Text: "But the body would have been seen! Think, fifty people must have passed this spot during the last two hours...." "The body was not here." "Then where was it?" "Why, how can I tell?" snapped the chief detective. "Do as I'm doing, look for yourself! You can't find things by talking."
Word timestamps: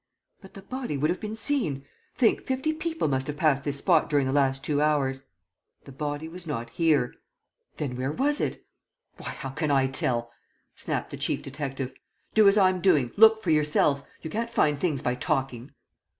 "But 0.41 0.55
the 0.55 0.63
body 0.63 0.97
would 0.97 1.11
have 1.11 1.19
been 1.19 1.35
seen! 1.35 1.85
Think, 2.15 2.41
fifty 2.41 2.73
people 2.73 3.07
must 3.07 3.27
have 3.27 3.37
passed 3.37 3.63
this 3.63 3.77
spot 3.77 4.09
during 4.09 4.25
the 4.25 4.33
last 4.33 4.63
two 4.63 4.81
hours...." 4.81 5.25
"The 5.85 5.91
body 5.91 6.27
was 6.27 6.47
not 6.47 6.71
here." 6.71 7.13
"Then 7.77 7.95
where 7.95 8.11
was 8.11 8.41
it?" 8.41 8.65
"Why, 9.17 9.29
how 9.29 9.49
can 9.49 9.69
I 9.69 9.85
tell?" 9.85 10.31
snapped 10.75 11.11
the 11.11 11.17
chief 11.17 11.43
detective. 11.43 11.93
"Do 12.33 12.47
as 12.47 12.57
I'm 12.57 12.81
doing, 12.81 13.11
look 13.15 13.43
for 13.43 13.51
yourself! 13.51 14.03
You 14.23 14.31
can't 14.31 14.49
find 14.49 14.79
things 14.79 15.03
by 15.03 15.13
talking." 15.13 15.69